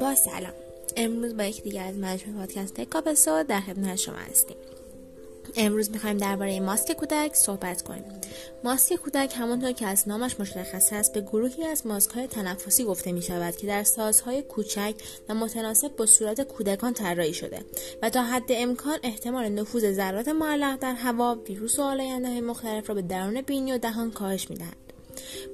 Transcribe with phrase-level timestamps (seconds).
[0.00, 0.52] با سلام.
[0.96, 4.56] امروز با یک دیگر از مجموعه پادکست کاپسو در خدمت شما هستیم.
[5.56, 8.04] امروز می‌خوایم درباره ماسک کودک صحبت کنیم.
[8.64, 13.12] ماسک کودک همانطور که از نامش مشخص است به گروهی از ماسک های تنفسی گفته
[13.12, 14.94] می شود که در سازهای کوچک
[15.28, 17.60] و متناسب با صورت کودکان طراحی شده
[18.02, 22.94] و تا حد امکان احتمال نفوذ ذرات معلق در هوا ویروس و آلاینده مختلف را
[22.94, 24.87] به درون بینی و دهان کاهش می‌دهد.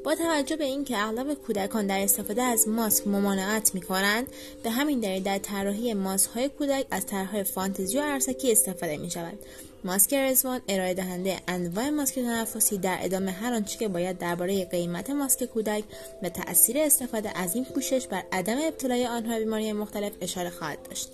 [0.04, 4.26] با توجه به اینکه اغلب کودکان در استفاده از ماسک ممانعت می کنند
[4.62, 9.10] به همین دلیل در طراحی ماسک های کودک از طرحهای فانتزی و عرصکی استفاده می
[9.10, 9.38] شود
[9.84, 15.10] ماسک رزوان ارائه دهنده انواع ماسک تنفسی در ادامه هر آنچه که باید درباره قیمت
[15.10, 15.84] ماسک کودک
[16.22, 21.08] و تاثیر استفاده از این پوشش بر عدم ابتلای آنها بیماری مختلف اشاره خواهد داشت.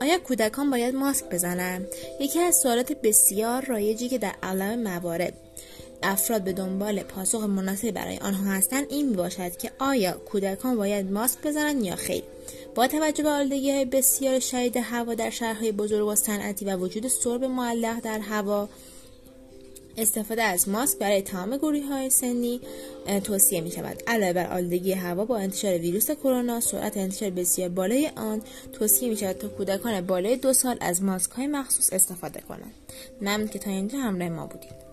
[0.00, 1.88] آیا کودکان باید ماسک بزنند؟
[2.20, 5.32] یکی از سوالات بسیار رایجی که در اغلب موارد
[6.02, 11.12] افراد به دنبال پاسخ مناسب برای آنها هستند این می باشد که آیا کودکان باید
[11.12, 12.22] ماسک بزنند یا خیر.
[12.74, 17.08] با توجه به آلودگی های بسیار شدید هوا در شهرهای بزرگ و صنعتی و وجود
[17.08, 18.68] سرب معلق در هوا
[19.96, 22.60] استفاده از ماسک برای تمام گروه های سنی
[23.24, 28.10] توصیه می شود علاوه بر آلودگی هوا با انتشار ویروس کرونا سرعت انتشار بسیار بالای
[28.16, 32.74] آن توصیه می شود تا کودکان بالای دو سال از ماسک های مخصوص استفاده کنند.
[33.20, 34.89] ممنون که تا اینجا همراه ما بودید.